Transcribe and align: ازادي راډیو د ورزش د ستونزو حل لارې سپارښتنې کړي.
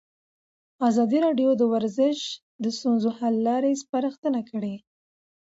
ازادي 0.89 1.17
راډیو 1.25 1.49
د 1.57 1.61
ورزش 1.73 2.17
د 2.63 2.65
ستونزو 2.77 3.09
حل 3.17 3.35
لارې 3.47 3.79
سپارښتنې 3.81 4.41
کړي. 4.51 4.75